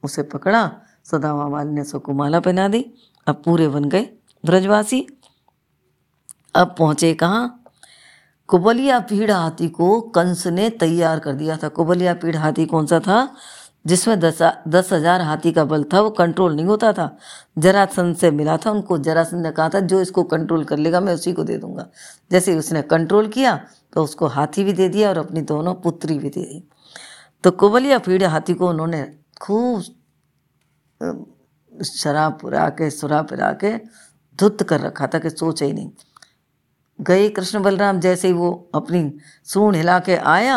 [0.02, 2.84] उसे पकड़ा माली ने उसको माला पहना दी।
[3.26, 4.08] अब पूरे बन गए।
[4.44, 5.06] ब्रजवासी,
[6.54, 7.56] अब पहुँचे कहाँ?
[8.48, 13.00] कुबलिया पीढ़ हाथी को कंस ने तैयार कर दिया था। कुबलिया पीढ़ हाथी कौन सा
[13.00, 13.34] था?
[13.86, 17.16] जिसमें दस दस हज़ार हाथी का बल था, वो कंट्रोल नहीं होता था।
[17.58, 21.14] जरासंध से मिला था उनको जरासंध ने कहा था, जो इसको कंट्रोल कर लेगा, मैं
[21.14, 21.86] उसी को दे दूँगा।
[22.30, 23.56] जैसे उसने कंट्रोल किया
[23.92, 26.62] तो उसको हाथी भी दे दिया और अपनी दोनों पुत्री भी दे दी।
[27.44, 29.02] तो कुबलिया पीढ़ हाथी को उन्होंने
[29.40, 29.82] खूब
[31.00, 33.76] शराब पुरा के सुरा पिरा के
[34.38, 35.90] धुत कर रखा था कि सोचे ही नहीं।
[37.00, 39.12] गए कृष्ण बलराम जैसे ही वो अपनी
[39.44, 40.56] सूढ़ हिला के आया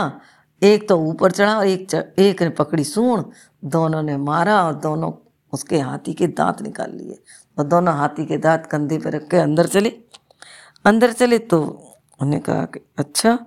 [0.62, 3.24] एक तो ऊपर चढ़ा और एक चढ़, एक ने पकड़ी सूण
[3.66, 5.12] दोनों ने मारा और दोनों
[5.54, 7.24] उसके हाथी के दांत निकाल लिए
[7.58, 9.90] और दोनों हाथी के दांत कंधे पर रख के अंदर चले।
[10.86, 11.62] अंदर चले तो
[12.22, 13.38] उन्हें कहा कि अच्छा।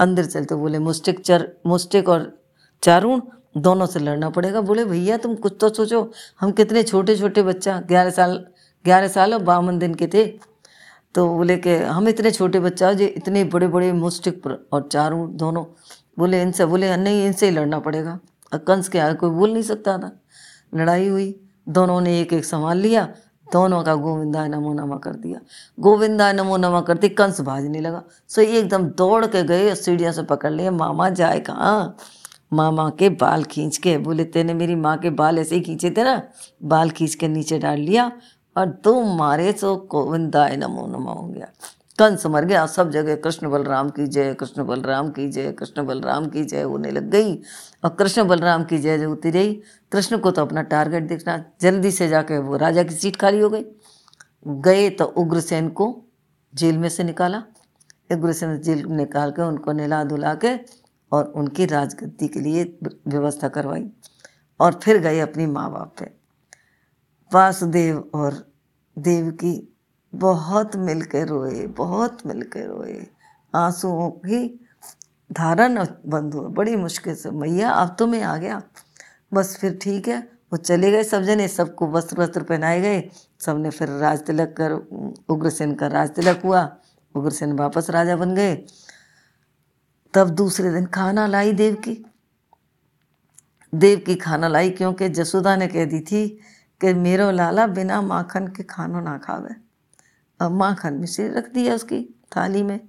[0.00, 2.44] अंदर चले तो बोले मुस्टिक चर मुस्टिक और
[2.82, 3.22] चारून
[3.56, 7.80] दोनों से लड़ना पड़ेगा। बोले, भैया, तुम कुछ तो सोचो। हम कितने छोटे छोटे बच्चा,
[7.80, 8.46] ग्यारह साल
[8.84, 10.26] ग्यारह साल और बावन दिन के थे।
[11.14, 15.64] तो बोले कि, हम इतने छोटे बच्चा जो इतने बड़े बड़े मुस्टिक और चारों दोनों।
[16.18, 18.20] बोले, इनसे, बोले, नहीं, इनसे ही लड़ना पड़ेगा।
[18.54, 20.20] कंस के आगे कोई बोल नहीं सकता था।
[20.74, 23.08] लड़ाई हुई। दोनों ने एक एक संभाल लिया।
[23.52, 25.40] दोनों का गोविंदा नमो नमा कर दिया।
[25.80, 30.22] गोविंदा नमो नमा करते कंस भाजने लगा। सो एकदम दौड़ के गए और सीढ़ियों से
[30.22, 31.96] पकड़ लिए। मामा जाए कहाँ?
[32.54, 36.04] मामा के बाल खींच के, बोले, तेने मेरी माँ के बाल ऐसे ही खींचे थे
[36.04, 36.20] ना,
[36.62, 38.10] बाल खींच के नीचे डाल लिया
[38.56, 41.48] और तुम मारे तो गोविंदाय नमो नमो हो गया।
[41.98, 46.26] कंस मर गया, सब जगह कृष्ण बलराम की जय, कृष्ण बलराम की जय, कृष्ण बलराम
[46.28, 47.34] की जय होने लग गई
[47.84, 49.52] और कृष्ण बलराम की जय जो होती रही,
[49.92, 53.48] कृष्ण को तो अपना टारगेट देखना, जल्दी से जाके वो राजा की सीट खाली हो
[53.50, 53.64] गई।
[54.46, 55.86] गए तो उग्रसेन को
[56.52, 57.42] जेल में से निकाला।
[58.12, 60.54] उग्रसेन जेल निकाल के उनको नहला धुला के
[61.14, 63.88] और उनकी राजगद्दी के लिए व्यवस्था करवाई
[64.60, 66.10] और फिर गए अपनी माँ बाप पे।
[67.30, 68.34] वासुदेव और
[68.96, 69.54] देव की
[70.12, 73.06] बहुत मिल के रोए, बहुत मिल के रोए।
[73.54, 74.60] आंसुओं की
[75.30, 78.62] धारण बंद हुआ। बड़ी मुश्किल से मैया अब तो मैं आ गया।
[79.32, 80.18] बस फिर ठीक है।
[80.52, 83.02] वो चले गए सब जने सबको वस्त्र वस्त्र पहनाए गए।
[83.40, 84.72] सबने फिर राज तिलक कर
[85.28, 86.68] उग्रसेन का राज तिलक हुआ।
[87.14, 88.54] उग्रसेन वापस राजा बन गए।
[90.14, 92.04] तब दूसरे दिन खाना लाई देव की।
[93.74, 96.26] देव की खाना लाई क्योंकि जसोदा ने कह दी थी
[96.80, 99.54] कि मेरो लाला बिना माखन के खानो ना खावे।
[100.40, 102.00] अब माखन मिश्री रख दिया उसकी
[102.36, 102.80] थाली में।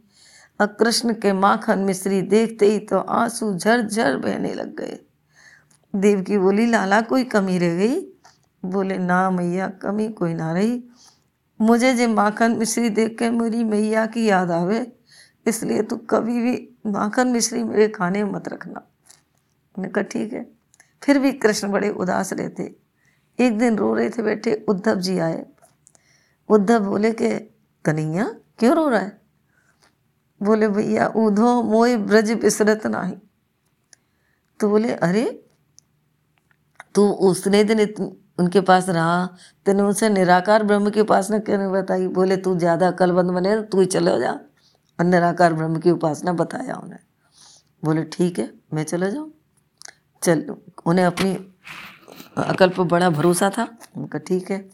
[0.59, 4.99] अब कृष्ण के माखन मिश्री देखते ही तो आँसू झर बहने लग गए।
[5.95, 7.99] देव की बोली, लाला, कोई कमी रह गई?
[8.65, 10.83] बोले, ना मैया, कमी कोई ना रही।
[11.61, 14.91] मुझे जे माखन मिश्री देख के मेरी मैया की याद आवे,
[15.47, 18.87] इसलिए तू कभी भी माखन मिश्री मेरे खाने में मत रखना।
[19.79, 20.51] मैंने कहा, ठीक है।
[21.03, 22.75] फिर भी कृष्ण बड़े उदास रहते।
[23.39, 25.45] एक दिन रो रहे थे बैठे, उद्धव जी आए।
[26.49, 27.39] उद्धव बोले के,
[27.85, 29.21] कन्हैया, क्यों रो रहा है?
[30.43, 33.17] बोले, भैया, ऊधो मोय ब्रज बिसरत नाही।
[34.59, 35.45] तो बोले, अरे,
[36.95, 38.07] तू उसने दिन
[38.39, 42.07] उनके पास रहा, तेने उनसे निराकार ब्रह्म की उपासना क्यों नहीं बताई?
[42.07, 44.39] बोले, तू ज़्यादा कलबंद बने, तू ही चले जा।
[44.99, 46.99] और निराकार ब्रह्म की उपासना बताया उन्हें।
[47.83, 49.33] बोले, ठीक है, मैं चले जाऊँ।
[50.23, 50.55] चल,
[50.85, 51.53] उन्हें अपनी
[52.37, 54.69] अकल पर बड़ा भरोसा था। उनका ठीक है।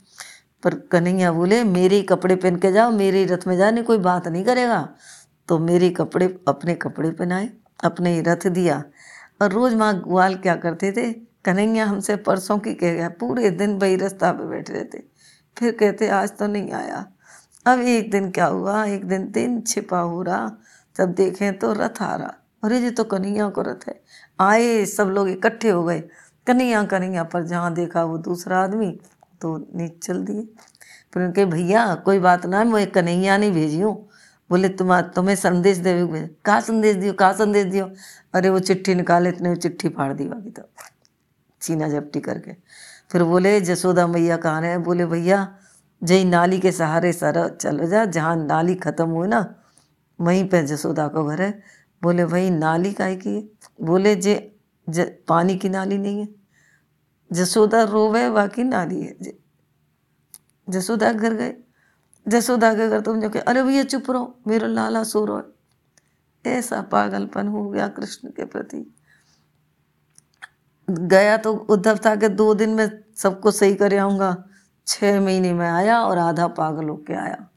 [0.64, 4.44] पर कन्हैया बोले, मेरे कपड़े पहन के जाओ, मेरे रथ में जाने, कोई बात नहीं
[4.44, 4.90] करेगा।
[5.48, 7.50] तो मेरे कपड़े, अपने कपड़े पहनाए,
[7.84, 8.84] अपने रथ दिया।
[9.42, 11.14] और रोज़ माँ ग्वाल क्या करते थे?
[11.14, 15.08] कन्हैया हमसे परसों की कह गया, पूरे दिन वही रास्ता पे बैठे रहते।
[15.58, 17.06] फिर कहते, आज तो नहीं आया।
[17.66, 18.86] अब एक दिन क्या हुआ?
[18.86, 20.52] एक दिन दिन छिपा हो रहा।
[20.98, 24.02] जब देखें तो रथ आ रहा। अरे जी तो कन्हैया को रथ है।
[24.40, 26.04] आए, सब लोग इकट्ठे हो गए।
[26.48, 29.00] कन्हैया कन्हैया पर जहाँ देखा वो दूसरा आदमी
[29.42, 30.48] तो नीचे चल दिए।
[31.14, 34.10] फिर उनके, भैया, कोई बात ना, मैं कन्हैया नहीं भेजी हूँ।
[34.50, 36.08] बोले तुम तुम्हें संदेश दे,
[36.46, 37.92] कहा संदेश दियो, कहा संदेश दियो?
[38.34, 40.64] अरे, वो चिट्ठी निकाले, इतने वो चिट्ठी फाड़ दी बाकी तो।
[41.62, 42.52] सीना झपटी करके।
[43.12, 44.78] फिर बोले, जसोदा मैया कहाँ रहे?
[44.78, 45.56] बोले, भैया
[46.02, 49.40] जही नाली के सहारे सारा चलो जा जहाँ नाली ख़त्म हुई ना
[50.20, 51.52] वहीं पे जसोदा का घर है।
[52.02, 53.42] बोले भाई नाली काय की है?
[53.82, 54.36] बोले जे
[54.88, 56.28] ज, पानी की नाली नहीं है।
[57.32, 59.38] जसोदा रोवे बाकी नाली है। जे
[60.68, 61.54] जसोदा घर गए।
[62.26, 65.42] जसोदा के घर तुम जो अरे भैया चुप रहो मेरा लाला सो रो
[66.46, 68.86] ऐसा पागलपन हो गया कृष्ण के प्रति।
[70.88, 74.32] गया तो उद्धव था कि दो दिन में सबको सही कर आऊँगा।
[74.92, 77.50] छः महीने में आया और आधा पागल होके आया।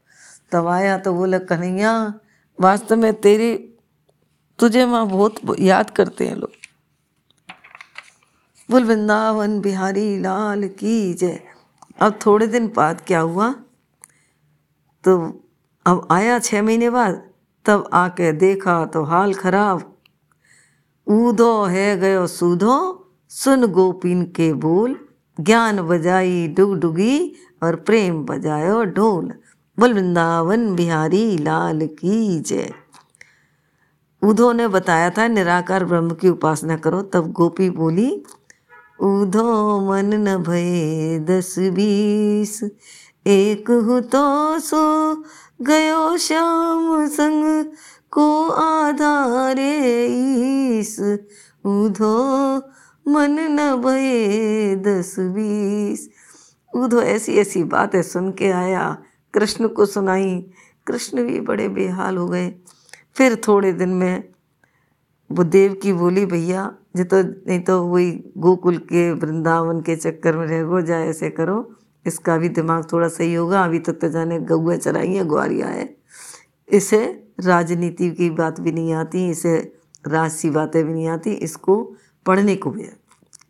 [0.51, 2.13] तब आया तो बोले कन्हैया,
[2.61, 3.73] वास्तव में तेरी,
[4.59, 6.51] तुझे माँ बहुत याद करते हैं लोग।
[8.71, 11.39] बोल, वृंदावन बिहारी लाल की जय।
[12.01, 13.55] अब थोड़े दिन बाद क्या हुआ?
[15.03, 15.43] तो
[15.85, 17.29] अब आया छः महीने बाद,
[17.65, 19.97] तब आके देखा तो हाल खराब।
[21.07, 25.04] ऊदो है गयो सूधो, सुन गोपिन के बोल।
[25.39, 29.33] ज्ञान बजाई डुगडुगी और प्रेम बजायो ढोल।
[29.79, 32.73] बोल, वृंदावन बिहारी लाल की जय।
[34.23, 38.23] उधो ने बताया था, निराकार ब्रह्म की उपासना करो। तब गोपी बोली
[38.99, 42.63] उधो मन न भय दस बीस,
[43.27, 45.15] एक हु तो सो
[45.61, 47.65] गयो श्याम संग,
[48.11, 50.07] को आधारे
[50.79, 50.99] ईस।
[51.65, 52.59] उधो
[53.07, 56.09] मन न भये दस बीस।
[56.75, 58.97] उधो ऐसी ऐसी बातें सुन के आया।
[59.33, 60.51] कृष्ण को सुनाई।
[60.87, 62.53] कृष्ण भी बड़े बेहाल हो गए।
[63.15, 64.23] फिर थोड़े दिन में
[65.31, 70.37] वो देव की बोली, भैया जो तो नहीं तो वही गोकुल के, वृंदावन के चक्कर
[70.37, 74.09] में रह गो जाए ऐसे करो। इसका भी दिमाग थोड़ा सही होगा। अभी तक तो
[74.09, 75.97] जाने गौए चराई है ग्वारिया है
[76.69, 79.73] इसे राजनीति की बात भी नहीं आती, इसे
[80.07, 82.89] राजसी बातें भी नहीं आती। इसको पढ़ने को भी।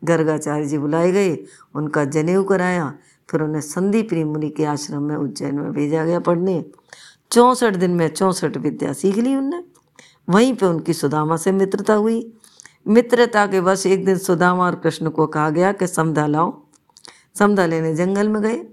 [0.03, 1.39] गर्गाचार्य जी बुलाए गए,
[1.75, 2.93] उनका जनेऊ कराया,
[3.31, 6.65] फिर उन्हें संदीप मुनि के आश्रम में उज्जैन में भेजा गया पढ़ने।
[7.31, 9.63] चौंसठ दिन में चौंसठ विद्या सीख ली उनने।
[10.29, 12.33] वहीं पे उनकी सुदामा से मित्रता हुई।
[12.87, 16.61] मित्रता के बस एक दिन सुदामा और कृष्ण को कहा गया कि, समधा लाओ।
[17.39, 18.65] समधा लेने जंगल में गए।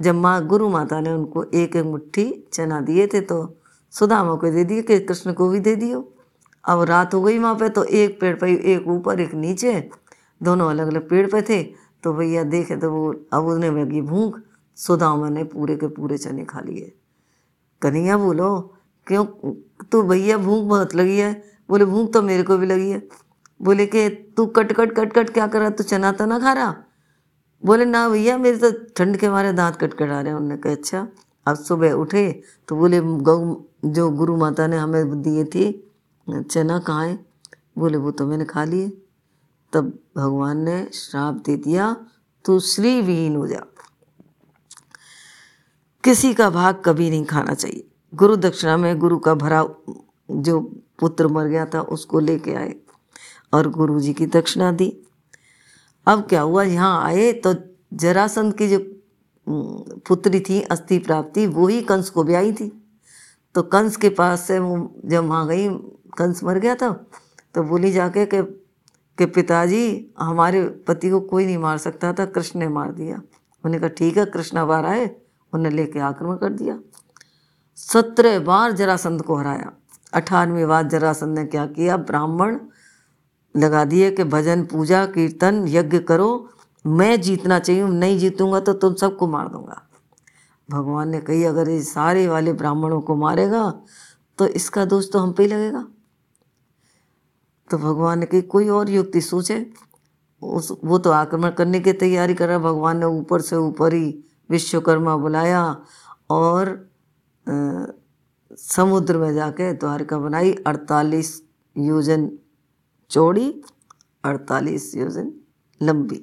[0.00, 3.56] जब माँ गुरु माता ने उनको एक एक मुट्ठी चना दिए थे तो
[3.90, 6.13] सुदामा को दे दिए, कि कृष्ण को भी दे दियो।
[6.68, 9.90] अब रात हो गई वहाँ पे तो एक पेड़ पर एक ऊपर, एक नीचे।
[10.42, 11.62] दोनों अलग अलग पेड़ पे थे।
[12.02, 14.40] तो भैया देखे तो वो, अब उन्हें लगी भूख।
[14.76, 16.96] सुदामा ने पूरे के पूरे चने खा लिए।
[17.82, 18.74] कन्हैया बोलो,
[19.06, 19.24] क्यों?
[19.92, 23.08] तो भैया भूख बहुत लगी है। बोले, भूख तो मेरे को भी लगी है।
[23.62, 25.70] बोले कि, तू कट कट कट कट क्या कर रहा?
[25.70, 26.76] तू चना तो ना खा रहा?
[27.66, 30.56] बोले, ना भैया, मेरे तो ठंड के मारे दांत कट कट आ रहे हैं। उन्होंने
[30.56, 31.08] कहा अच्छा
[31.46, 35.90] अब सुबह उठे। तो बोले, गौ, जो गुरु माता ने हमें दिए थी
[36.28, 37.18] चना कहाँ है
[37.78, 38.88] बोले, वो तो मैंने खा लिए।
[39.72, 41.96] तब भगवान ने श्राप दे दिया,
[42.44, 43.60] तू श्री विहीन हो जा।
[46.04, 49.64] किसी का भाग कभी नहीं खाना चाहिए। गुरु दक्षिणा में गुरु का भरा
[50.30, 50.60] जो
[51.00, 52.74] पुत्र मर गया था, उसको लेके आए
[53.52, 54.92] और गुरु जी की दक्षिणा दी।
[56.06, 56.62] अब क्या हुआ?
[56.62, 57.54] यहाँ आए तो
[57.94, 58.78] जरासंध की जो
[60.08, 62.83] पुत्री थी, अस्थि प्राप्ति, वो ही कंस को ब्याई थी।
[63.54, 65.68] तो कंस के पास से वो जब वहाँ गई,
[66.18, 67.06] कंस मर गया था
[67.54, 68.60] तो बोली जाके कि
[69.18, 73.78] कि पिताजी, हमारे पति को कोई नहीं मार सकता था, कृष्ण ने मार दिया। उन्होंने
[73.78, 75.16] कहा, ठीक है, कृष्ण बार आए
[75.52, 76.78] उन्हें लेके आक्रमण कर दिया।
[77.76, 79.72] सत्रह बार जरासंध को हराया।
[80.12, 81.96] अठारहवीं बार जरासंध ने क्या किया?
[81.96, 82.58] ब्राह्मण
[83.56, 86.48] लगा दिए कि, भजन, पूजा, कीर्तन, यज्ञ करो,
[86.86, 89.83] मैं जीतना चाहिए, नहीं जीतूँगा तो तुम सबको मार दूँगा।
[90.68, 93.70] भगवान ने कही अगर ये सारे वाले ब्राह्मणों को मारेगा
[94.38, 95.86] तो इसका दोष तो हम पे ही लगेगा।
[97.70, 99.66] तो भगवान ने कही कोई और युक्ति सोचे?
[100.42, 104.24] उस वो तो आक्रमण करने की तैयारी कर रहा भगवान ने ऊपर से ऊपर ही
[104.50, 105.64] विश्वकर्मा बुलाया
[106.30, 106.68] और
[107.46, 107.84] आ,
[108.58, 111.42] समुद्र में जाके द्वारका बनाई अड़तालीस
[111.76, 112.30] योजन
[113.10, 113.48] चौड़ी
[114.24, 115.32] अड़तालीस योजन
[115.80, 116.20] लंबी।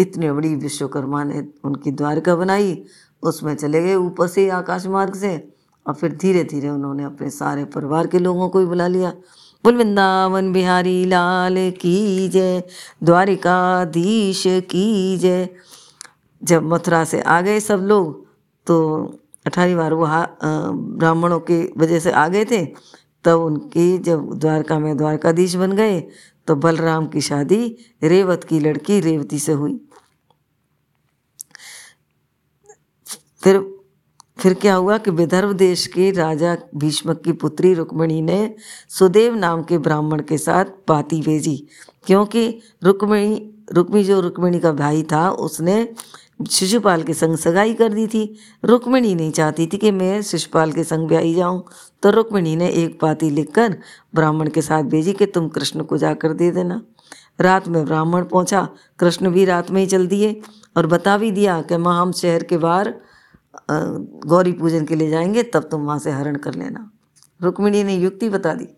[0.00, 2.82] इतनी बड़ी विश्वकर्मा ने उनकी द्वारका बनाई,
[3.22, 5.32] उसमें चले गए ऊपर से आकाश मार्ग से।
[5.86, 9.10] और फिर धीरे धीरे उन्होंने अपने सारे परिवार के लोगों को भी बुला लिया।
[9.64, 12.62] बोल, वृंदावन बिहारी लाल की जय,
[13.02, 15.48] द्वारिकाधीश की जय।
[16.42, 18.26] जब मथुरा से आ गए सब लोग
[18.66, 18.76] तो
[19.46, 20.06] अठारह बार वो
[20.98, 22.64] ब्राह्मणों की वजह से आ गए थे।
[23.24, 26.00] तब उनकी जब द्वारका में द्वारकाधीश बन गए
[26.48, 29.80] तो बलराम की शादी रेवत की लड़की रेवती से हुई।
[33.44, 33.80] फिर
[34.38, 38.54] फिर क्या हुआ कि विदर्भ देश के राजा भीष्मक की पुत्री रुक्मिणी ने
[38.88, 41.66] सुदेव नाम के ब्राह्मण के साथ पाती भेजी।
[42.06, 45.94] क्योंकि रुक्मिणी, रुक्मी जो रुक्मिणी का भाई था, उसने
[46.50, 50.84] शिशुपाल के संग सगाई कर दी थी। रुक्मिणी नहीं चाहती थी कि मैं शिशुपाल के
[50.84, 51.64] संग ब्याई जाऊँ।
[52.02, 53.76] तो रुक्मिणी ने एक पाती लिखकर
[54.14, 56.82] ब्राह्मण के साथ भेजी कि तुम कृष्ण को जाकर दे देना।
[57.40, 60.40] रात में ब्राह्मण पहुँचा। कृष्ण भी रात में ही चल दिए
[60.76, 62.94] और बता भी दिया कि माँ हम शहर के बाहर
[64.26, 66.90] गौरी पूजन के लिए जाएँगे, तब तुम वहाँ से हरण कर लेना।
[67.40, 68.68] रुक्मिणी ने युक्ति बता दी।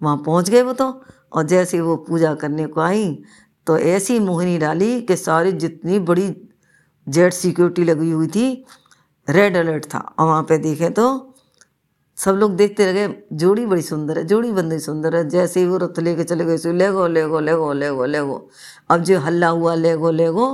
[0.00, 0.88] वहाँ पहुँच गए वो तो
[1.32, 3.22] और जैसे वो पूजा करने को आई
[3.66, 6.28] तो ऐसी मोहिनी डाली कि सारी जितनी बड़ी
[7.06, 8.64] जेड सिक्योरिटी लगी हुई थी,
[9.28, 11.34] रेड अलर्ट था। और वहाँ पे देखे तो
[12.18, 15.66] सब लोग देखते रह गए, जोड़ी बड़ी सुंदर है, जोड़ी बंदी सुंदर है। जैसे ही
[15.66, 18.48] वो रथ लेके चले गए ले गो ले गो ले गो ले गो ले गो
[18.90, 20.46] अब जो हल्ला हुआ ले गो ले गो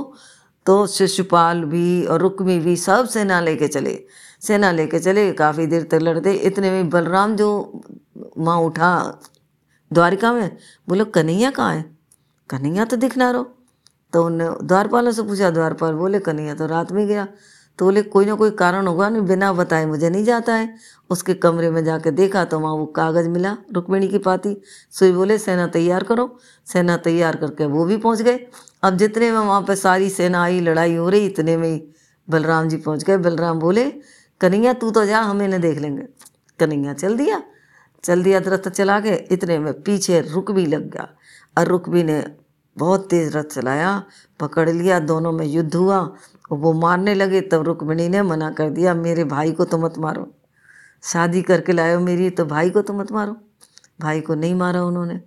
[0.69, 4.05] तो शिशुपाल भी और रुक्मी भी सब सेना लेके चले।
[4.41, 7.81] सेना लेके चले, काफ़ी देर तक लड़ते। इतने में बलराम जो
[8.37, 9.19] माँ उठा
[9.93, 10.57] द्वारिका में,
[10.89, 11.97] बोलो, कन्हैया कहाँ है?
[12.49, 13.55] कन्हैया तो दिख ना रहो।
[14.13, 15.93] तो उनने द्वारपालों से पूछा, द्वारपाल?
[15.93, 17.27] बोले, कन्हैया तो रात में गया।
[17.79, 20.75] तो बोले कोई ना कोई कारण होगा नहीं बिना बताए मुझे नहीं जाता है।
[21.09, 24.61] उसके कमरे में जाके देखा तो वहाँ वो कागज़ मिला, रुक्मिणी की पाती।
[24.91, 28.47] सुई बोले, सेना तैयार करो। सेना तैयार करके वो भी पहुँच गए।
[28.83, 31.87] अब जितने में वहाँ पर सारी सेना आई, लड़ाई हो रही, इतने में ही
[32.29, 33.91] बलराम जी पहुँच गए। बलराम बोले,
[34.41, 36.03] कन्हैया, तू तो जा, हम इन्हें देख लेंगे।
[36.59, 37.43] कन्हैया, चल दिया।
[38.03, 41.09] चल दिया, रथ चला के। इतने में पीछे रुक भी लग गया।
[41.57, 42.25] और रुक भी ने
[42.77, 44.03] बहुत तेज़ रथ चलाया,
[44.39, 46.15] पकड़ लिया, दोनों में युद्ध हुआ।
[46.51, 50.31] वो मारने लगे, तब रुक्मिणी ने मना कर दिया, मेरे भाई को तो मत मारो।
[51.03, 53.35] शादी करके लायो मेरी तो भाई को तो मत मारो।
[54.01, 55.21] भाई को नहीं मारा उन्होंने।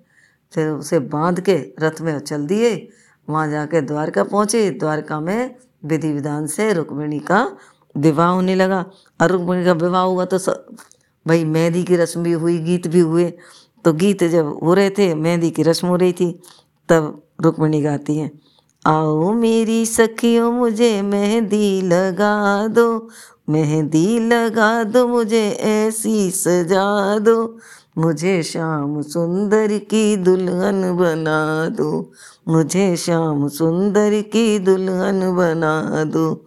[0.53, 2.89] फिर उसे बाँध के रथ में चल दिए।
[3.31, 7.57] वहाँ जाके द्वारका पहुँचे। द्वारका में विधि विधान से रुक्मिणी का
[7.97, 8.85] विवाह होने लगा।
[9.21, 10.39] और रुक्मिणी का विवाह हुआ तो
[11.27, 13.33] भाई मेहंदी की रस्म भी हुई, गीत भी हुए।
[13.85, 16.43] तो गीत जब हो रहे थे, मेहंदी की रस्म हो रही थी,
[16.89, 18.31] तब रुक्मिणी गाती हैं।
[18.87, 23.09] आओ मेरी सखियों, मुझे मेहंदी लगा दो।
[23.51, 27.59] मेहंदी लगा दो, मुझे ऐसी सजा दो।
[27.99, 32.12] मुझे शाम सुंदर की दुल्हन बना दो।
[32.49, 36.47] मुझे श्याम सुंदर की दुल्हन बना दो।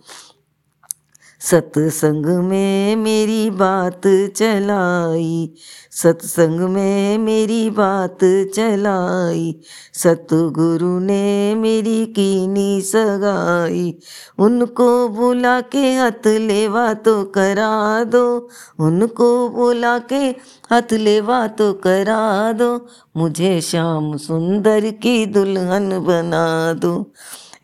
[1.51, 4.01] सत्संग में मेरी बात
[4.35, 5.53] चलाई।
[5.91, 8.17] सत्संग में मेरी बात
[8.55, 9.61] चलाई।
[9.93, 13.99] सतगुरु ने मेरी कीनी सगाई।
[14.39, 20.35] उनको बुला के हथ लेवा तो करा दो। उनको बुला के
[20.71, 27.13] हथ लेवा तो करा दो। मुझे शाम सुंदर की दुल्हन बना दो।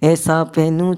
[0.03, 0.95] ऐसा पहनू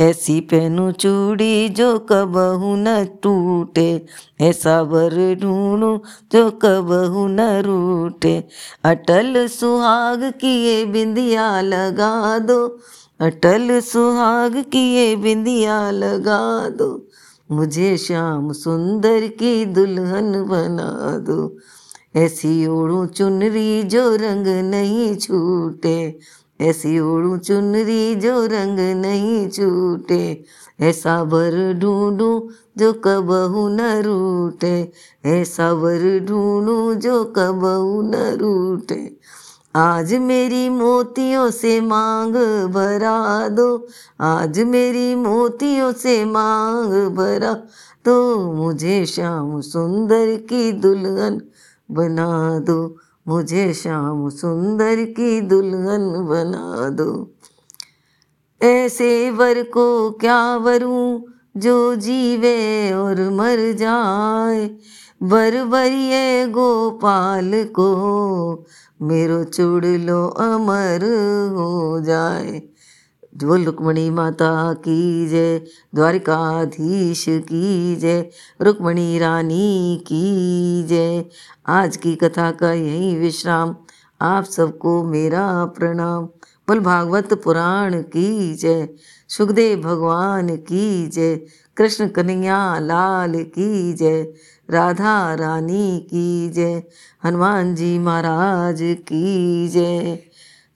[0.00, 4.06] ऐसी पहनू चूड़ी जो कबहू न टूटे,
[4.40, 5.96] ऐसा वर ढूंढू
[6.32, 8.32] जो कबहू न रूटे
[8.84, 12.66] अटल सुहाग किए बिंदिया लगा दो,
[13.20, 16.90] अटल सुहाग किए बिंदिया लगा दो।
[17.50, 21.56] मुझे श्याम सुंदर की दुल्हन बना दो,
[22.16, 26.18] ऐसी ओढ़ू चुनरी जो रंग नहीं छूटे।
[26.60, 30.44] ऐसी ओढ़ू चुनरी जो रंग नहीं छूटे।
[30.80, 32.30] ऐसा वर ढूंढू
[32.78, 34.76] जो कबहू न रूटे
[35.24, 39.16] ऐसा वर ढूंढू जो कबहू न रूटे
[39.76, 42.34] आज मेरी मोतियों से मांग
[42.72, 43.86] भरा दो।
[44.20, 47.54] आज मेरी मोतियों से मांग भरा
[48.04, 48.14] तो
[48.52, 51.40] मुझे श्याम सुंदर की दुल्हन
[51.90, 52.78] बना दो।
[53.28, 57.34] मुझे श्याम सुंदर की दुल्हन बना दो।
[58.62, 61.20] ऐसे वर को क्या वरूं
[61.56, 64.76] जो जीवे और मर जाए?
[65.22, 68.66] वर बरिए गोपाल को,
[69.02, 71.04] मेरो चुड़ लो अमर
[71.56, 72.73] हो जाए।
[73.42, 75.58] रुक्मणी माता की जय,
[75.94, 78.30] द्वारिकाधीश की जय,
[78.62, 81.24] रुक्मणी रानी की जय।
[81.66, 83.76] आज की कथा का यही विश्राम,
[84.20, 86.24] आप सबको मेरा प्रणाम।
[86.68, 88.88] बोल भागवत पुराण की जय,
[89.28, 91.36] सुखदेव भगवान की जय,
[91.76, 94.32] कृष्ण कन्हैया लाल की जय,
[94.70, 96.82] राधा रानी की जय,
[97.24, 100.18] हनुमान जी महाराज की जय।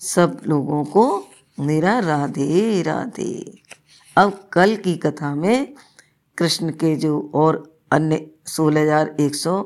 [0.01, 1.25] सब लोगों को
[1.59, 3.63] मेरा राधे राधे।
[4.17, 5.75] अब कल की कथा में
[6.39, 9.63] कृष्ण के जो और अन्य सोलह हज़ार एक सौ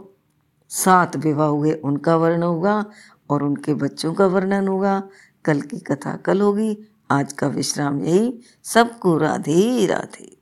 [0.71, 2.85] सात विवाह हुए, उनका वर्णन होगा
[3.31, 5.03] और उनके बच्चों का वर्णन होगा।
[5.45, 6.77] कल की कथा कल होगी।
[7.11, 10.42] आज का विश्राम यही। सबको राधे राधे।